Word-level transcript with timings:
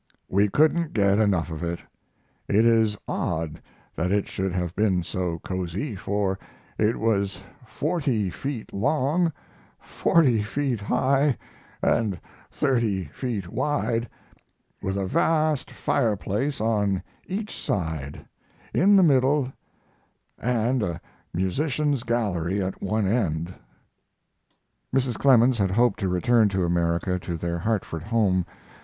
We 0.29 0.49
couldn't 0.49 0.93
get 0.93 1.19
enough 1.19 1.51
of 1.51 1.61
it. 1.61 1.79
It 2.47 2.65
is 2.65 2.97
odd 3.07 3.61
that 3.95 4.11
it 4.11 4.27
should 4.27 4.51
have 4.51 4.75
been 4.75 5.03
so 5.03 5.37
cozy, 5.43 5.95
for 5.95 6.39
it 6.79 6.95
was 6.99 7.43
40 7.67 8.31
feet 8.31 8.73
long, 8.73 9.31
40 9.79 10.41
feet 10.41 10.79
high, 10.79 11.37
and 11.83 12.19
30 12.49 13.09
feet 13.13 13.47
wide, 13.49 14.09
with 14.81 14.97
a 14.97 15.05
vast 15.05 15.69
fireplace 15.69 16.59
on, 16.59 17.03
each 17.27 17.55
side, 17.63 18.25
in 18.73 18.95
the 18.95 19.03
middle, 19.03 19.53
and 20.39 20.81
a 20.81 20.99
musicians' 21.31 22.01
gallery 22.01 22.59
at 22.59 22.81
one 22.81 23.05
end. 23.05 23.53
Mrs. 24.91 25.15
Clemens 25.19 25.59
had 25.59 25.69
hoped 25.69 25.99
to 25.99 26.09
return 26.09 26.49
to 26.49 26.65
America, 26.65 27.19
to 27.19 27.37
their 27.37 27.59
Hartford 27.59 28.01
home. 28.01 28.47